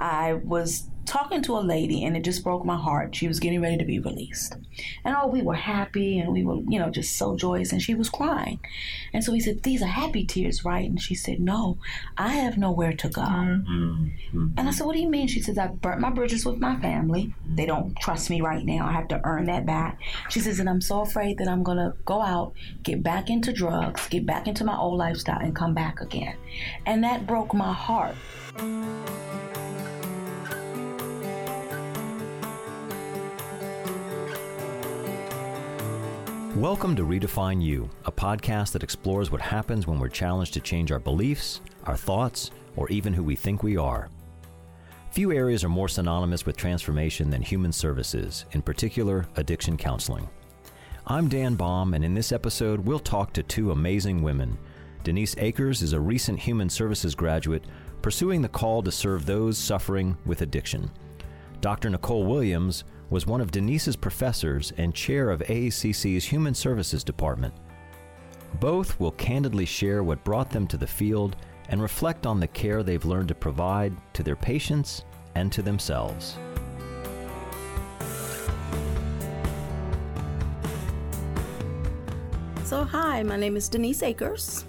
[0.00, 3.14] I was talking to a lady and it just broke my heart.
[3.16, 4.56] She was getting ready to be released.
[5.04, 7.94] And oh, we were happy and we were, you know, just so joyous and she
[7.94, 8.60] was crying.
[9.12, 10.88] And so he said, These are happy tears, right?
[10.88, 11.78] And she said, No,
[12.16, 13.22] I have nowhere to go.
[13.22, 14.46] Mm-hmm.
[14.56, 15.26] And I said, What do you mean?
[15.26, 17.34] She says, I burnt my bridges with my family.
[17.44, 18.86] They don't trust me right now.
[18.86, 19.98] I have to earn that back.
[20.28, 22.54] She says, And I'm so afraid that I'm going to go out,
[22.84, 26.36] get back into drugs, get back into my old lifestyle, and come back again.
[26.86, 28.14] And that broke my heart.
[28.50, 28.96] Welcome
[36.96, 40.98] to Redefine You, a podcast that explores what happens when we're challenged to change our
[40.98, 44.08] beliefs, our thoughts, or even who we think we are.
[45.12, 50.28] Few areas are more synonymous with transformation than human services, in particular, addiction counseling.
[51.06, 54.58] I'm Dan Baum, and in this episode, we'll talk to two amazing women.
[55.02, 57.64] Denise Akers is a recent human services graduate
[58.02, 60.90] pursuing the call to serve those suffering with addiction.
[61.60, 61.90] Dr.
[61.90, 67.52] Nicole Williams was one of Denise's professors and chair of AACC's Human Services Department.
[68.58, 71.36] Both will candidly share what brought them to the field
[71.68, 75.04] and reflect on the care they've learned to provide to their patients
[75.34, 76.36] and to themselves.
[82.64, 84.64] So, hi, my name is Denise Akers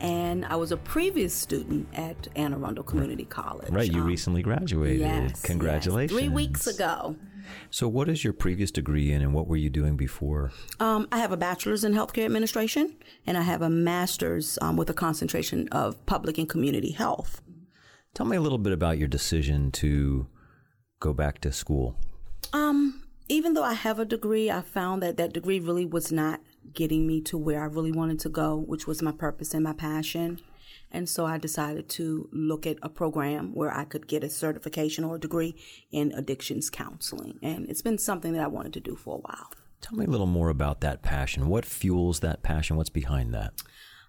[0.00, 3.70] and I was a previous student at Anne Arundel Community College.
[3.70, 5.00] Right, you um, recently graduated.
[5.00, 6.12] Yes, Congratulations.
[6.12, 7.16] Yes, three weeks ago.
[7.70, 10.52] So, what is your previous degree in, and what were you doing before?
[10.80, 14.90] Um, I have a bachelor's in healthcare administration, and I have a master's um, with
[14.90, 17.40] a concentration of public and community health.
[18.14, 20.26] Tell me a little bit about your decision to
[21.00, 21.96] go back to school.
[22.52, 26.40] Um, even though I have a degree, I found that that degree really was not
[26.72, 29.72] getting me to where I really wanted to go, which was my purpose and my
[29.72, 30.40] passion.
[30.90, 35.04] And so I decided to look at a program where I could get a certification
[35.04, 35.54] or a degree
[35.90, 37.38] in addictions counseling.
[37.42, 39.50] And it's been something that I wanted to do for a while.
[39.80, 41.48] Tell me a little more about that passion.
[41.48, 42.76] What fuels that passion?
[42.76, 43.52] What's behind that?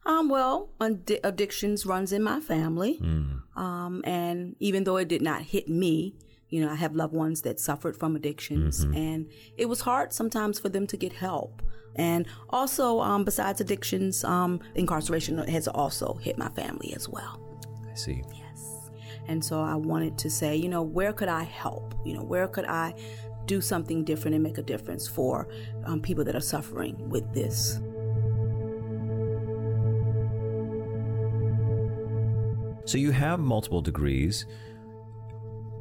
[0.05, 2.97] Um, well, addictions runs in my family.
[2.99, 3.41] Mm.
[3.57, 6.15] Um, and even though it did not hit me,
[6.49, 8.95] you know, I have loved ones that suffered from addictions mm-hmm.
[8.95, 11.61] and it was hard sometimes for them to get help.
[11.95, 17.41] And also, um, besides addictions, um, incarceration has also hit my family as well.
[17.89, 18.23] I see.
[18.33, 18.89] Yes.
[19.27, 21.93] And so I wanted to say, you know, where could I help?
[22.05, 22.93] You know, where could I
[23.45, 25.47] do something different and make a difference for
[25.85, 27.79] um, people that are suffering with this?
[32.85, 34.47] So you have multiple degrees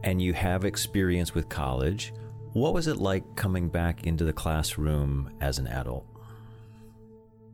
[0.05, 2.13] and you have experience with college.
[2.53, 6.07] What was it like coming back into the classroom as an adult?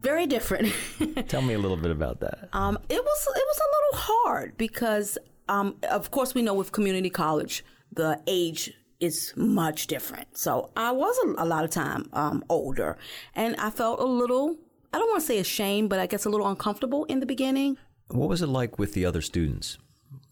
[0.00, 0.72] Very different.
[1.28, 2.48] Tell me a little bit about that.
[2.52, 5.16] Um, it was it was a little hard because,
[5.48, 10.36] um, of course, we know with community college the age is much different.
[10.36, 12.98] So I was a, a lot of time um, older,
[13.34, 14.56] and I felt a little.
[14.92, 17.78] I don't want to say ashamed, but I guess a little uncomfortable in the beginning.
[18.08, 19.78] What was it like with the other students?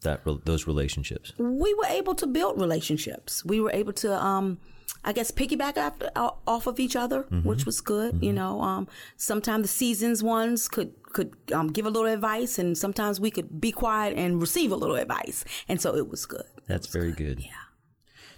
[0.03, 1.33] That those relationships?
[1.37, 3.43] We were able to build relationships.
[3.45, 4.59] We were able to, um,
[5.03, 7.47] I guess, piggyback after, off of each other, mm-hmm.
[7.47, 8.15] which was good.
[8.15, 8.23] Mm-hmm.
[8.23, 8.87] You know, um,
[9.17, 13.61] sometimes the seasons ones could could um, give a little advice, and sometimes we could
[13.61, 16.45] be quiet and receive a little advice, and so it was good.
[16.67, 17.37] That's was very good.
[17.37, 17.45] good.
[17.45, 17.49] Yeah.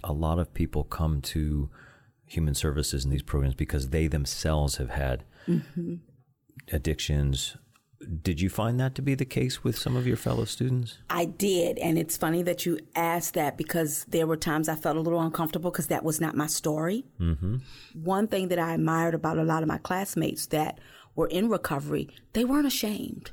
[0.04, 1.68] A lot of people come to
[2.26, 5.94] human services and these programs because they themselves have had mm-hmm.
[6.72, 7.56] addictions
[8.22, 10.98] did you find that to be the case with some of your fellow students?
[11.08, 11.78] I did.
[11.78, 15.20] And it's funny that you asked that because there were times I felt a little
[15.20, 17.04] uncomfortable because that was not my story.
[17.20, 17.56] Mm-hmm.
[17.94, 20.78] One thing that I admired about a lot of my classmates that
[21.14, 23.30] were in recovery, they weren't ashamed.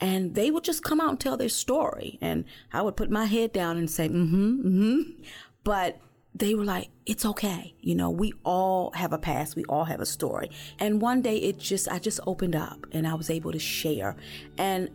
[0.00, 2.18] And they would just come out and tell their story.
[2.20, 5.22] And I would put my head down and say, mm hmm, mm hmm.
[5.62, 6.00] But
[6.34, 7.74] they were like, it's okay.
[7.80, 9.56] You know, we all have a past.
[9.56, 10.50] We all have a story.
[10.78, 14.16] And one day it just, I just opened up and I was able to share.
[14.56, 14.90] And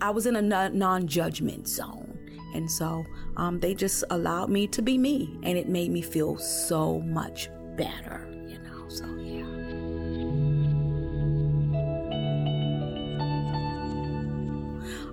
[0.00, 2.18] I was in a non judgment zone.
[2.54, 3.04] And so
[3.36, 5.38] um, they just allowed me to be me.
[5.42, 8.28] And it made me feel so much better.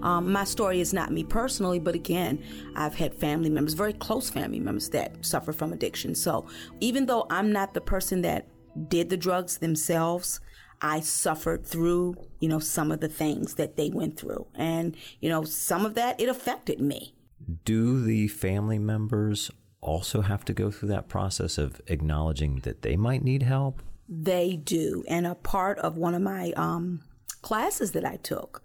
[0.06, 2.42] Um, my story is not me personally, but again,
[2.76, 6.14] I've had family members, very close family members that suffer from addiction.
[6.14, 6.46] So
[6.80, 8.48] even though I'm not the person that
[8.88, 10.40] did the drugs themselves,
[10.80, 14.46] I suffered through, you know, some of the things that they went through.
[14.54, 17.16] And, you know, some of that, it affected me.
[17.64, 19.50] Do the family members
[19.82, 23.82] also have to go through that process of acknowledging that they might need help?
[24.08, 25.04] They do.
[25.08, 27.02] And a part of one of my um,
[27.42, 28.62] classes that I took,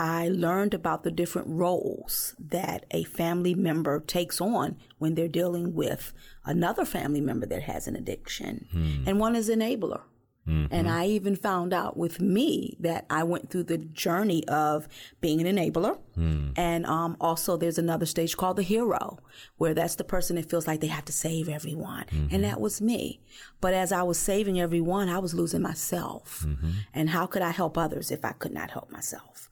[0.00, 5.74] I learned about the different roles that a family member takes on when they're dealing
[5.74, 6.14] with
[6.46, 8.66] another family member that has an addiction.
[8.72, 9.04] Hmm.
[9.06, 10.00] And one is enabler.
[10.48, 10.72] Mm-hmm.
[10.74, 14.88] And I even found out with me that I went through the journey of
[15.20, 15.98] being an enabler.
[16.16, 16.54] Mm.
[16.56, 19.18] And um, also, there's another stage called the hero,
[19.58, 22.06] where that's the person that feels like they have to save everyone.
[22.06, 22.34] Mm-hmm.
[22.34, 23.20] And that was me.
[23.60, 26.46] But as I was saving everyone, I was losing myself.
[26.48, 26.70] Mm-hmm.
[26.94, 29.49] And how could I help others if I could not help myself?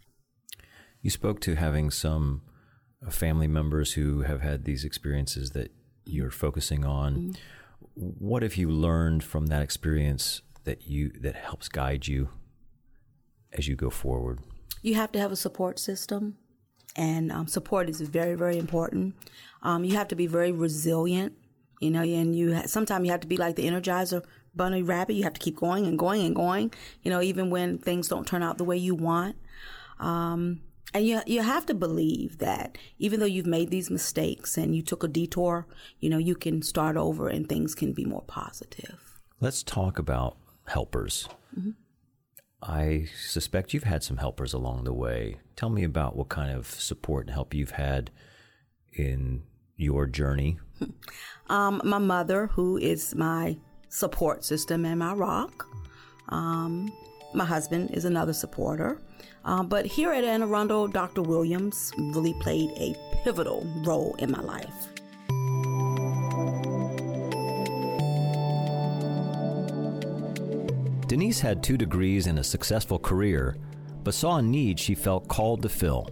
[1.09, 2.43] You spoke to having some
[3.03, 5.73] uh, family members who have had these experiences that
[6.05, 7.17] you're focusing on.
[7.17, 8.03] Mm-hmm.
[8.29, 12.29] What have you learned from that experience that you that helps guide you
[13.55, 14.41] as you go forward?
[14.83, 16.37] You have to have a support system,
[16.95, 19.15] and um, support is very very important.
[19.63, 21.33] Um, you have to be very resilient,
[21.81, 24.23] you know, and you ha- sometimes you have to be like the Energizer
[24.55, 25.15] bunny rabbit.
[25.15, 26.71] You have to keep going and going and going,
[27.03, 29.37] you know, even when things don't turn out the way you want.
[30.01, 30.61] Um,
[30.95, 34.83] and you you have to believe that even though you've made these mistakes and you
[34.83, 35.67] took a detour,
[36.01, 39.21] you know, you can start over and things can be more positive.
[39.41, 40.37] Let's talk about
[40.67, 41.29] helpers.
[41.59, 41.71] Mm-hmm.
[42.61, 45.37] I suspect you've had some helpers along the way.
[45.55, 48.11] Tell me about what kind of support and help you've had
[48.93, 49.43] in
[49.77, 50.59] your journey.
[51.51, 53.57] Um, my mother, who is my
[53.89, 55.67] support system and my rock.
[56.29, 56.93] Um,
[57.35, 59.01] my husband is another supporter.
[59.45, 61.23] Uh, but here at Anne Arundel, Dr.
[61.23, 62.95] Williams really played a
[63.25, 64.89] pivotal role in my life.
[71.07, 73.57] Denise had two degrees and a successful career,
[74.05, 76.07] but saw a need she felt called to fill.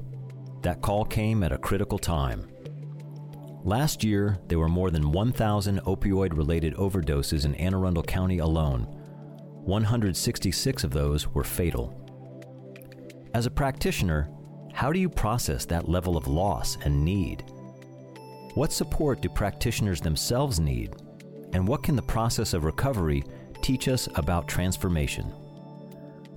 [0.62, 2.48] That call came at a critical time.
[3.62, 8.95] Last year, there were more than 1,000 opioid related overdoses in Anne Arundel County alone.
[9.66, 11.92] 166 of those were fatal.
[13.34, 14.30] As a practitioner,
[14.72, 17.44] how do you process that level of loss and need?
[18.54, 20.94] What support do practitioners themselves need?
[21.52, 23.24] And what can the process of recovery
[23.60, 25.32] teach us about transformation?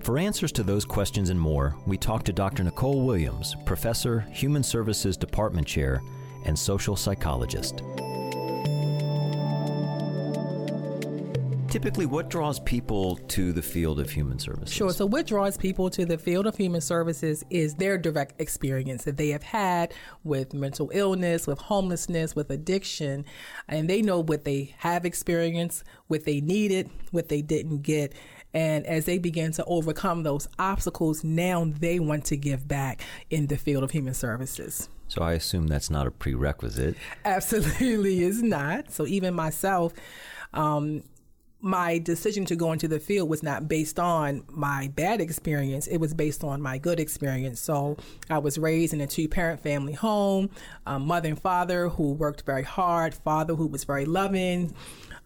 [0.00, 2.64] For answers to those questions and more, we talked to Dr.
[2.64, 6.02] Nicole Williams, Professor, Human Services Department Chair,
[6.46, 7.82] and social psychologist.
[11.70, 14.74] Typically, what draws people to the field of human services?
[14.74, 14.90] Sure.
[14.90, 19.16] So, what draws people to the field of human services is their direct experience that
[19.16, 19.94] they have had
[20.24, 23.24] with mental illness, with homelessness, with addiction,
[23.68, 28.14] and they know what they have experienced, what they needed, what they didn't get.
[28.52, 33.00] And as they begin to overcome those obstacles, now they want to give back
[33.30, 34.88] in the field of human services.
[35.06, 36.96] So I assume that's not a prerequisite.
[37.24, 38.90] Absolutely is not.
[38.90, 39.92] So even myself,
[40.52, 41.02] um,
[41.60, 45.86] my decision to go into the field was not based on my bad experience.
[45.86, 47.60] It was based on my good experience.
[47.60, 47.96] So
[48.28, 50.50] I was raised in a two parent family home,
[50.86, 54.74] um, mother and father who worked very hard, father who was very loving.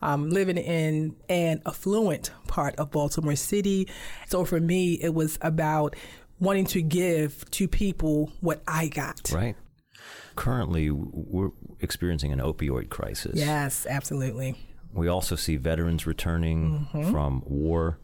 [0.02, 3.88] Um, living in an affluent part of Baltimore City.
[4.28, 5.96] So for me, it was about
[6.38, 9.32] wanting to give to people what I got.
[9.32, 9.56] Right.
[10.36, 13.32] Currently, we're experiencing an opioid crisis.
[13.36, 14.56] Yes, absolutely.
[14.94, 17.10] We also see veterans returning mm-hmm.
[17.10, 17.98] from war.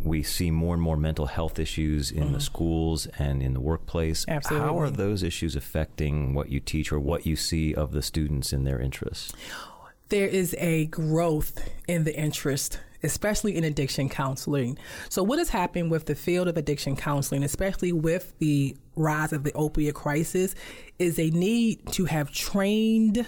[0.00, 2.32] We see more and more mental health issues in mm.
[2.32, 4.24] the schools and in the workplace.
[4.26, 4.66] Absolutely.
[4.66, 8.52] How are those issues affecting what you teach or what you see of the students
[8.52, 9.32] in their interests?
[10.08, 14.78] There is a growth in the interest especially in addiction counseling.
[15.10, 19.44] So, what has happened with the field of addiction counseling, especially with the rise of
[19.44, 20.54] the opioid crisis,
[20.98, 23.26] is a need to have trained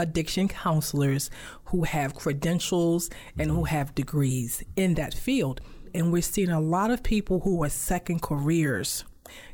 [0.00, 1.30] addiction counselors
[1.66, 3.76] who have credentials and who mm-hmm.
[3.76, 5.60] have degrees in that field.
[5.94, 9.04] And we're seeing a lot of people who are second careers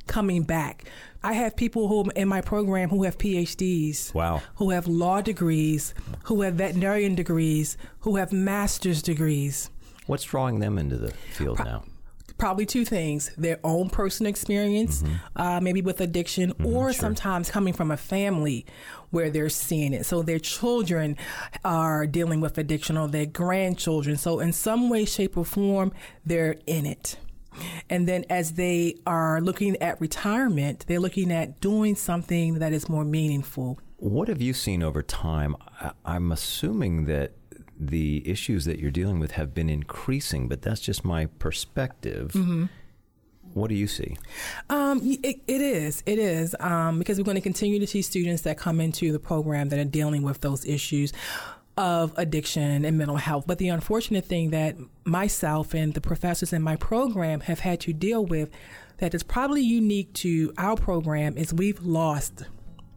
[0.06, 0.84] coming back.
[1.22, 4.14] I have people who in my program who have PhDs.
[4.14, 4.42] Wow.
[4.56, 9.70] Who have law degrees, who have veterinarian degrees, who have master's degrees.
[10.06, 11.82] What's drawing them into the field now?
[12.38, 15.14] Probably two things their own personal experience, mm-hmm.
[15.36, 17.00] uh, maybe with addiction, mm-hmm, or sure.
[17.00, 18.66] sometimes coming from a family
[19.10, 20.04] where they're seeing it.
[20.06, 21.16] So their children
[21.64, 24.16] are dealing with addiction or their grandchildren.
[24.16, 25.92] So, in some way, shape, or form,
[26.24, 27.18] they're in it.
[27.88, 32.88] And then as they are looking at retirement, they're looking at doing something that is
[32.88, 33.78] more meaningful.
[33.98, 35.56] What have you seen over time?
[36.04, 37.32] I'm assuming that
[37.78, 42.32] the issues that you're dealing with have been increasing, but that's just my perspective.
[42.32, 42.66] Mm-hmm.
[43.54, 44.16] What do you see?
[44.68, 46.02] Um, it, it is.
[46.04, 49.18] It is um, because we're going to continue to see students that come into the
[49.18, 51.12] program that are dealing with those issues
[51.76, 53.44] of addiction and mental health.
[53.46, 57.92] But the unfortunate thing that myself and the professors in my program have had to
[57.92, 58.50] deal with
[58.98, 62.44] that is probably unique to our program is we've lost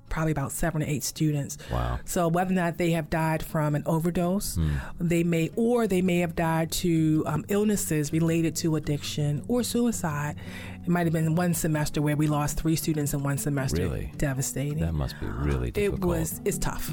[0.10, 1.58] probably about seven or eight students.
[1.72, 2.00] Wow.
[2.06, 4.72] So whether or not they have died from an overdose, mm.
[5.00, 10.36] they may, or they may have died to um, illnesses related to addiction or suicide.
[10.84, 13.84] It might have been one semester where we lost three students in one semester.
[13.84, 14.12] Really?
[14.18, 14.80] Devastating.
[14.80, 16.02] That must be really difficult.
[16.02, 16.92] It was, it's tough.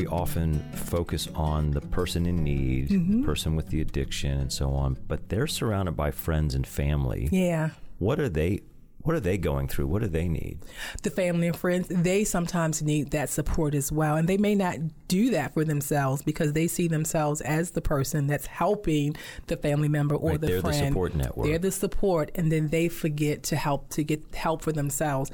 [0.00, 3.20] We often focus on the person in need, mm-hmm.
[3.20, 4.96] the person with the addiction, and so on.
[5.08, 7.28] But they're surrounded by friends and family.
[7.30, 7.70] Yeah.
[7.98, 8.60] What are they?
[9.02, 9.86] What are they going through?
[9.86, 10.58] What do they need?
[11.02, 14.16] The family and friends, they sometimes need that support as well.
[14.16, 14.76] And they may not
[15.08, 19.16] do that for themselves because they see themselves as the person that's helping
[19.46, 20.74] the family member or right, the they're friend.
[20.74, 21.46] They're the support network.
[21.46, 25.30] They're the support, and then they forget to help to get help for themselves.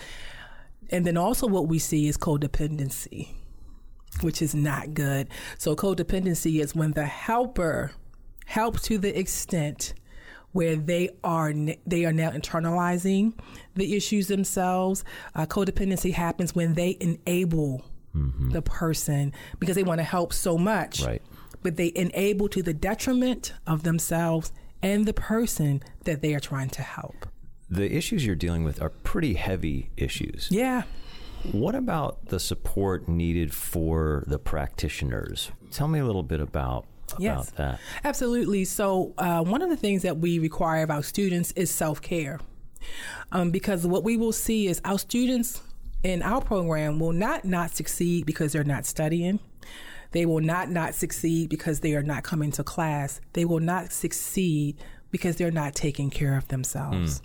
[0.90, 3.30] And then also what we see is codependency
[4.22, 5.28] which is not good.
[5.58, 7.92] So codependency is when the helper
[8.46, 9.94] helps to the extent
[10.52, 11.52] where they are
[11.86, 13.38] they are now internalizing
[13.74, 15.04] the issues themselves.
[15.34, 17.84] Uh, codependency happens when they enable
[18.16, 18.50] mm-hmm.
[18.50, 21.22] the person because they want to help so much, right.
[21.62, 26.70] but they enable to the detriment of themselves and the person that they are trying
[26.70, 27.26] to help.
[27.68, 30.48] The issues you're dealing with are pretty heavy issues.
[30.50, 30.84] Yeah.
[31.52, 35.50] What about the support needed for the practitioners?
[35.70, 36.86] Tell me a little bit about
[37.18, 37.80] yes, that.
[38.04, 38.64] Absolutely.
[38.64, 42.40] So, uh, one of the things that we require of our students is self care.
[43.32, 45.60] Um, because what we will see is our students
[46.02, 49.40] in our program will not not succeed because they're not studying.
[50.12, 53.20] They will not not succeed because they are not coming to class.
[53.32, 54.76] They will not succeed
[55.10, 57.20] because they're not taking care of themselves.
[57.20, 57.22] Mm.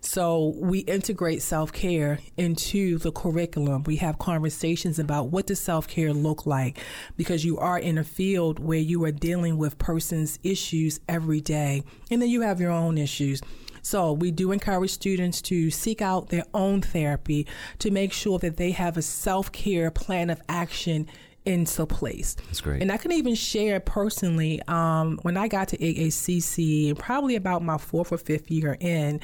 [0.00, 3.82] So we integrate self care into the curriculum.
[3.84, 6.78] We have conversations about what does self care look like
[7.16, 11.82] because you are in a field where you are dealing with persons' issues every day,
[12.10, 13.40] and then you have your own issues.
[13.82, 17.46] So we do encourage students to seek out their own therapy
[17.78, 21.08] to make sure that they have a self care plan of action
[21.48, 22.34] into place.
[22.34, 22.82] That's great.
[22.82, 27.78] And I can even share personally, um, when I got to AACC, probably about my
[27.78, 29.20] fourth or fifth year in,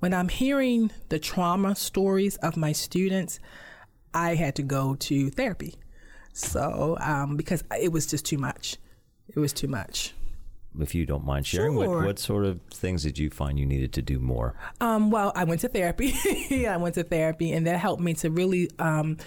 [0.00, 3.40] when I'm hearing the trauma stories of my students,
[4.12, 5.74] I had to go to therapy.
[6.34, 8.76] So, um, because it was just too much.
[9.28, 10.12] It was too much.
[10.78, 11.96] If you don't mind sharing, sure.
[11.96, 14.54] what, what sort of things did you find you needed to do more?
[14.80, 16.14] Um, well, I went to therapy.
[16.66, 19.18] I went to therapy, and that helped me to really um,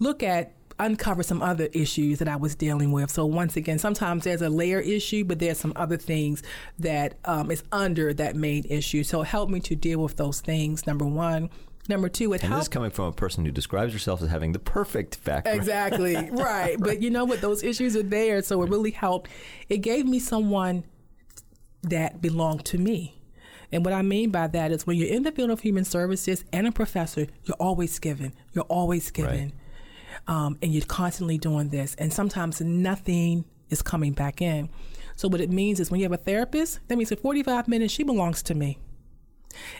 [0.00, 3.10] look at uncover some other issues that I was dealing with.
[3.10, 6.42] So once again, sometimes there's a layer issue, but there's some other things
[6.78, 9.04] that um, is under that main issue.
[9.04, 10.86] So it helped me to deal with those things.
[10.86, 11.50] Number one.
[11.86, 12.60] Number two, it and helped.
[12.60, 15.58] this is coming from a person who describes herself as having the perfect background.
[15.58, 16.76] Exactly, right.
[16.80, 17.42] But you know what?
[17.42, 19.30] Those issues are there, so it really helped.
[19.68, 20.84] It gave me someone
[21.82, 23.20] that belonged to me.
[23.70, 26.42] And what I mean by that is when you're in the field of human services
[26.54, 28.32] and a professor, you're always given.
[28.54, 29.44] You're always given.
[29.44, 29.52] Right
[30.26, 34.68] um, and you're constantly doing this, and sometimes nothing is coming back in.
[35.16, 37.92] So what it means is when you have a therapist, that means for 45 minutes
[37.92, 38.78] she belongs to me.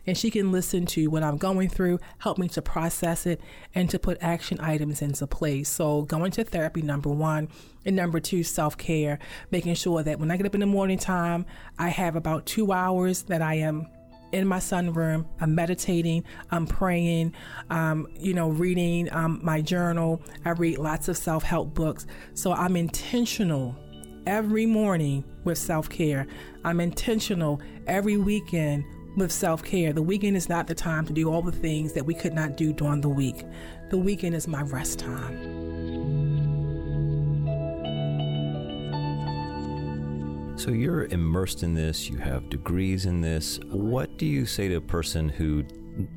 [0.06, 3.40] And she can listen to what I'm going through, help me to process it,
[3.74, 5.68] and to put action items into place.
[5.68, 7.48] So, going to therapy, number one.
[7.84, 9.18] And number two, self care,
[9.50, 11.44] making sure that when I get up in the morning time,
[11.76, 13.88] I have about two hours that I am
[14.34, 15.24] in my sunroom.
[15.40, 16.24] I'm meditating.
[16.50, 17.32] I'm praying.
[17.70, 20.20] Um, you know, reading um, my journal.
[20.44, 22.06] I read lots of self help books.
[22.34, 23.76] So I'm intentional
[24.26, 26.26] every morning with self care.
[26.64, 28.84] I'm intentional every weekend
[29.16, 29.92] with self care.
[29.92, 32.56] The weekend is not the time to do all the things that we could not
[32.56, 33.44] do during the week.
[33.90, 35.63] The weekend is my rest time.
[40.56, 43.58] So you're immersed in this, you have degrees in this.
[43.70, 45.64] What do you say to a person who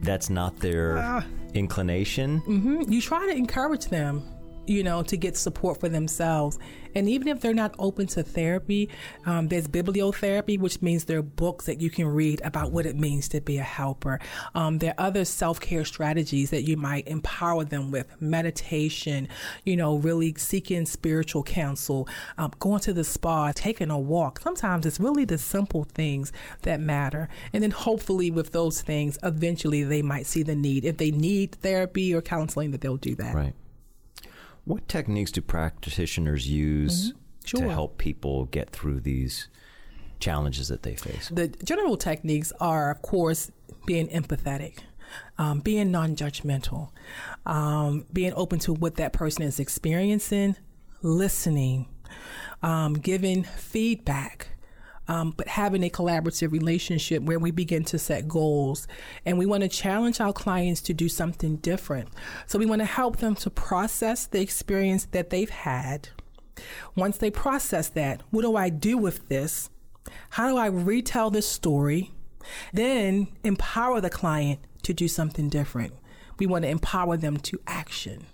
[0.02, 2.42] that's not their uh, inclination?
[2.42, 2.92] Mm-hmm.
[2.92, 4.24] You try to encourage them
[4.68, 6.60] you know, to get support for themselves.
[6.96, 8.90] And even if they're not open to therapy,
[9.26, 12.96] um, there's bibliotherapy, which means there are books that you can read about what it
[12.96, 14.20] means to be a helper.
[14.56, 19.28] Um, there are other self care strategies that you might empower them with meditation,
[19.64, 22.08] you know, really seeking spiritual counsel,
[22.38, 24.40] um, going to the spa, taking a walk.
[24.42, 26.32] Sometimes it's really the simple things
[26.64, 27.30] that matter.
[27.54, 30.84] And then hopefully, with those things, eventually they might see the need.
[30.84, 33.36] If they need therapy or counseling, that they'll do that.
[33.36, 33.54] Right.
[34.68, 37.18] What techniques do practitioners use mm-hmm.
[37.46, 37.62] sure.
[37.62, 39.48] to help people get through these
[40.20, 41.30] challenges that they face?
[41.30, 43.52] The general techniques are, of course,
[43.86, 44.80] being empathetic.
[45.38, 46.90] um, being non judgmental,
[47.46, 50.56] um, being open to what that person is experiencing,
[51.02, 51.88] listening,
[52.62, 54.50] um, giving feedback.
[55.08, 58.88] Um, but having a collaborative relationship where we begin to set goals
[59.26, 62.10] and we want to challenge our clients to do something different.
[62.46, 66.10] So we want to help them to process the experience that they've had.
[66.96, 69.70] Once they process that, what do I do with this?
[70.32, 72.12] How do I retell this story?
[72.74, 75.94] Then empower the client to do something different.
[76.40, 78.26] We want to empower them to action.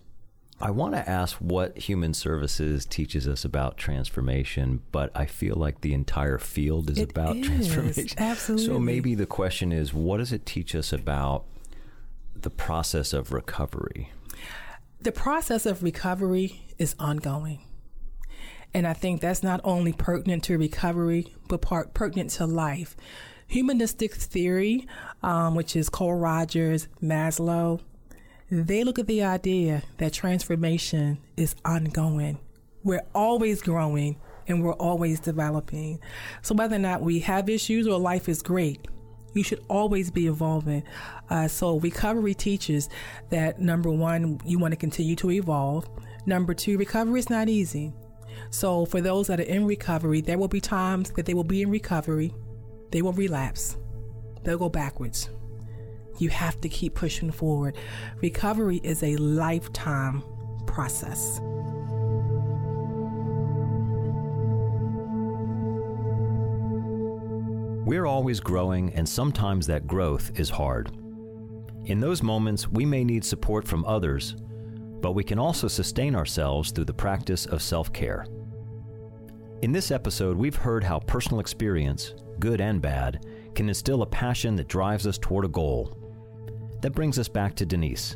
[0.65, 5.81] I want to ask what human services teaches us about transformation, but I feel like
[5.81, 8.17] the entire field is It about is, transformation.
[8.17, 8.65] absolutely.
[8.67, 11.43] So maybe the question is what does it teach us about
[12.33, 14.13] the process of recovery?
[15.01, 17.59] The process of recovery is ongoing.
[18.73, 22.95] And I think that's not only pertinent to recovery, but part, pertinent to life.
[23.47, 24.87] Humanistic theory,
[25.21, 27.81] um, which is Carl Rogers, Maslow,
[28.61, 32.37] they look at the idea that transformation is ongoing.
[32.83, 34.17] We're always growing
[34.47, 35.99] and we're always developing.
[36.41, 38.87] So whether or not we have issues or life is great,
[39.33, 40.83] you should always be evolving.
[41.29, 42.89] Uh, so recovery teaches
[43.29, 45.89] that number one, you want to continue to evolve.
[46.25, 47.91] Number two, recovery is not easy.
[48.51, 51.63] So for those that are in recovery, there will be times that they will be
[51.63, 52.33] in recovery,
[52.91, 53.77] they will relapse,
[54.43, 55.29] they'll go backwards.
[56.17, 57.77] You have to keep pushing forward.
[58.21, 60.23] Recovery is a lifetime
[60.65, 61.39] process.
[67.85, 70.91] We're always growing, and sometimes that growth is hard.
[71.85, 74.35] In those moments, we may need support from others,
[75.01, 78.25] but we can also sustain ourselves through the practice of self care.
[79.63, 84.55] In this episode, we've heard how personal experience, good and bad, can instill a passion
[84.55, 86.02] that drives us toward a goal.
[86.83, 88.13] That brings us back to Denise.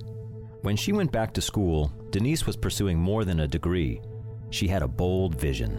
[0.62, 4.02] When she went back to school, Denise was pursuing more than a degree.
[4.50, 5.72] She had a bold vision.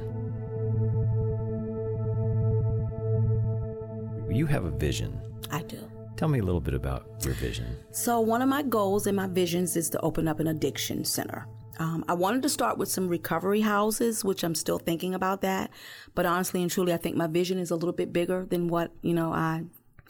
[4.30, 5.20] You have a vision.
[5.50, 5.86] I do.
[6.16, 7.76] Tell me a little bit about your vision.
[7.90, 11.46] So, one of my goals and my visions is to open up an addiction center.
[11.78, 15.70] Um, I wanted to start with some recovery houses, which I'm still thinking about that.
[16.14, 18.92] But honestly and truly, I think my vision is a little bit bigger than what,
[19.02, 19.64] you know, I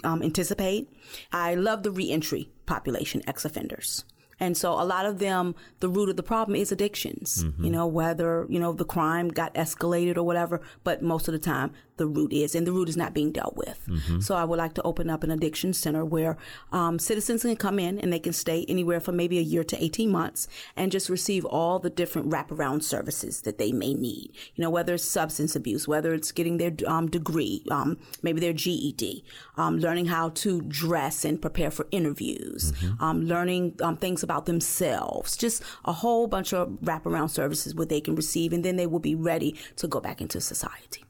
[0.05, 0.88] um, anticipate.
[1.33, 4.04] I love the reentry population, ex offenders.
[4.40, 7.70] And so a lot of them, the root of the problem is addictions, you mm-hmm.
[7.70, 11.72] know, whether, you know, the crime got escalated or whatever, but most of the time
[11.98, 13.78] the root is, and the root is not being dealt with.
[14.22, 16.37] So I would like to open up an addiction center where
[16.72, 19.82] um, citizens can come in and they can stay anywhere from maybe a year to
[19.82, 24.32] 18 months and just receive all the different wraparound services that they may need.
[24.54, 28.52] You know, whether it's substance abuse, whether it's getting their um, degree, um, maybe their
[28.52, 29.24] GED,
[29.56, 35.37] um, learning how to dress and prepare for interviews, um, learning um, things about themselves,
[35.37, 39.00] just a whole bunch of wraparound services where they can receive, and then they will
[39.00, 41.04] be ready to go back into society.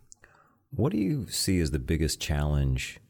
[0.71, 3.01] What do you see as the biggest challenge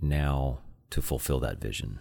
[0.00, 0.58] now
[0.90, 2.00] to fulfill that vision?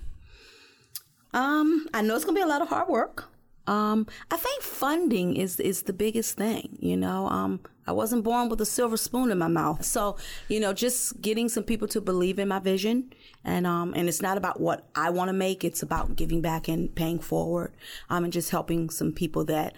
[1.34, 3.30] Um, I know it's gonna be a lot of hard work.
[3.68, 6.76] Um, I think funding is is the biggest thing.
[6.80, 10.60] You know, um, I wasn't born with a silver spoon in my mouth, so you
[10.60, 13.14] know, just getting some people to believe in my vision,
[13.46, 15.64] and um, and it's not about what I want to make.
[15.64, 17.76] It's about giving back and paying forward,
[18.10, 19.76] um, and just helping some people that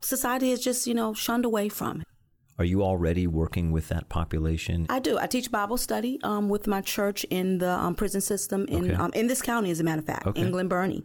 [0.00, 2.04] society has just you know shunned away from.
[2.58, 4.86] Are you already working with that population?
[4.88, 5.18] I do.
[5.18, 8.94] I teach Bible study um, with my church in the um, prison system in Okay.
[8.94, 10.40] um, in this county, as a matter of fact, Okay.
[10.40, 11.04] in Glen Burnie.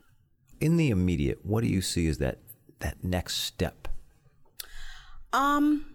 [0.61, 2.39] In the immediate, what do you see as that
[2.79, 3.87] that next step?
[5.33, 5.85] Um,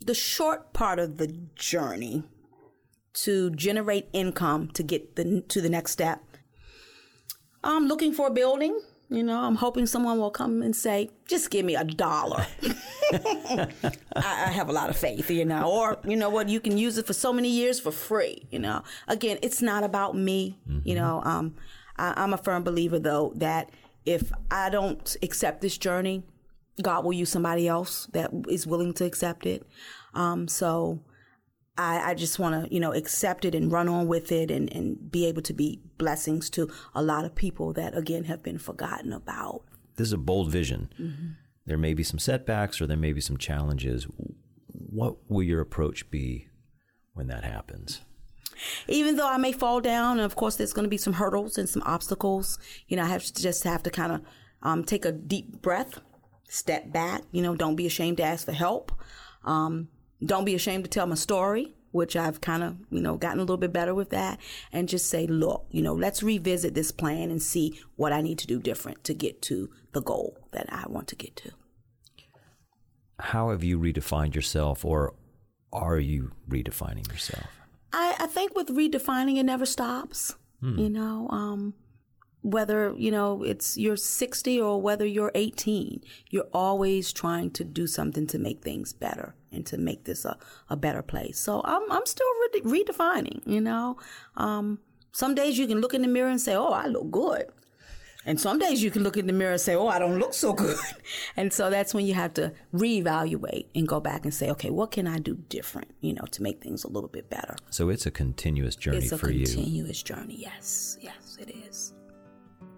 [0.00, 1.26] the short part of the
[1.56, 2.22] journey
[3.14, 6.20] to generate income to get the to the next step.
[7.64, 8.80] I'm looking for a building.
[9.12, 12.46] You know, I'm hoping someone will come and say, "Just give me a dollar."
[13.12, 13.68] I,
[14.16, 15.70] I have a lot of faith, you know.
[15.70, 18.46] Or you know what, you can use it for so many years for free.
[18.50, 20.58] You know, again, it's not about me.
[20.84, 21.54] You know, um,
[21.98, 23.70] I, I'm a firm believer though that
[24.06, 26.22] if I don't accept this journey,
[26.80, 29.66] God will use somebody else that is willing to accept it.
[30.14, 31.00] Um, so
[31.76, 34.70] I, I just want to, you know, accept it and run on with it and,
[34.74, 38.58] and be able to be blessings to a lot of people that, again, have been
[38.58, 39.62] forgotten about.
[39.96, 41.36] This is a bold vision.
[41.66, 44.06] There may be some setbacks or there may be some challenges.
[44.66, 46.48] What will your approach be
[47.14, 48.00] when that happens?
[48.88, 51.58] Even though I may fall down, and of course, there's going to be some hurdles
[51.58, 54.20] and some obstacles, you know, I have to just have to kind of
[54.62, 55.98] um, take a deep breath,
[56.48, 58.92] step back, you know, don't be ashamed to ask for help.
[59.44, 59.88] Um,
[60.24, 61.74] don't be ashamed to tell my story.
[61.92, 64.40] which I've kind of, you know, gotten a little bit better with that,
[64.72, 68.38] and just say, look, you know, let's revisit this plan and see what I need
[68.38, 71.50] to do different to get to the goal that I want to get to.
[73.18, 75.12] How have you redefined yourself, or
[75.70, 77.46] are you redefining yourself?
[77.92, 80.34] I, I think with redefining, it never stops.
[80.60, 80.78] Hmm.
[80.78, 81.74] You know, um,
[82.42, 87.86] whether you know it's you're 60 or whether you're 18 you're always trying to do
[87.86, 90.36] something to make things better and to make this a,
[90.70, 91.38] a better place.
[91.38, 93.96] So i'm, I'm still re- redefining you know?
[94.36, 94.78] Um,
[95.12, 97.46] some days you can look in the mirror and say oh i look good.
[98.24, 100.34] And some days you can look in the mirror and say oh i don't look
[100.34, 100.78] so good.
[101.36, 104.90] And so that's when you have to reevaluate and go back and say okay what
[104.92, 107.56] can i do different you know to make things a little bit better?
[107.70, 109.62] So it's a continuous journey it's a for continuous you.
[109.62, 110.36] continuous journey.
[110.38, 111.94] Yes yes it is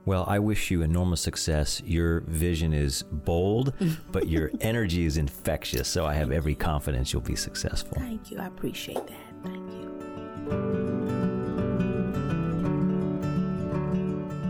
[0.07, 1.83] well, I wish you enormous success.
[1.85, 3.73] Your vision is bold,
[4.13, 5.89] but your energy is infectious.
[5.89, 7.97] So I have every confidence you'll be successful.
[7.99, 8.39] Thank you.
[8.39, 9.35] I appreciate that.
[9.43, 9.85] Thank you.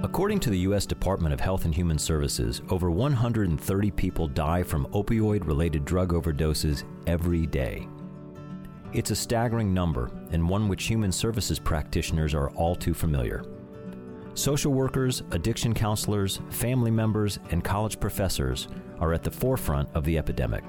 [0.03, 0.87] According to the U.S.
[0.87, 6.85] Department of Health and Human Services, over 130 people die from opioid related drug overdoses
[7.07, 7.89] every day.
[8.93, 13.45] It's a staggering number, and one which human services practitioners are all too familiar.
[14.35, 18.67] Social workers, addiction counselors, family members, and college professors
[18.99, 20.65] are at the forefront of the epidemic.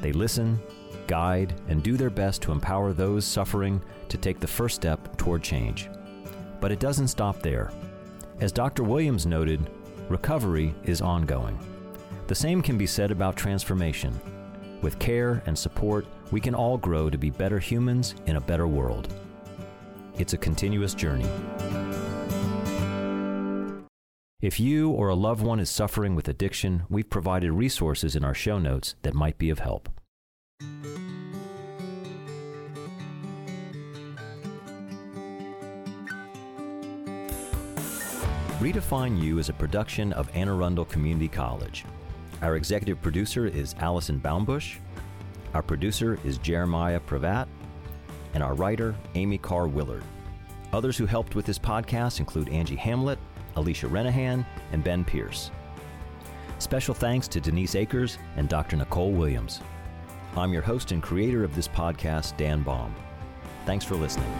[0.00, 0.60] They listen,
[1.08, 5.42] guide, and do their best to empower those suffering to take the first step toward
[5.42, 5.90] change.
[6.60, 7.72] But it doesn't stop there.
[8.40, 8.84] As Dr.
[8.84, 9.68] Williams noted,
[10.08, 11.58] recovery is ongoing.
[12.28, 14.18] The same can be said about transformation.
[14.82, 18.68] With care and support, we can all grow to be better humans in a better
[18.68, 19.12] world.
[20.16, 21.26] It's a continuous journey.
[24.44, 28.34] If you or a loved one is suffering with addiction, we've provided resources in our
[28.34, 29.88] show notes that might be of help.
[38.60, 41.86] Redefine You is a production of Anne Arundel Community College.
[42.42, 44.76] Our executive producer is Allison Baumbush.
[45.54, 47.48] Our producer is Jeremiah Pravat.
[48.34, 50.04] And our writer, Amy Carr Willard.
[50.74, 53.18] Others who helped with this podcast include Angie Hamlet,
[53.56, 55.50] Alicia Renahan, and Ben Pierce.
[56.58, 58.76] Special thanks to Denise Akers and Dr.
[58.76, 59.60] Nicole Williams.
[60.36, 62.94] I'm your host and creator of this podcast, Dan Baum.
[63.66, 64.32] Thanks for listening.